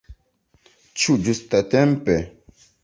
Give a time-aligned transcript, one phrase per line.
[1.03, 2.21] Ĉu ĝustatempe?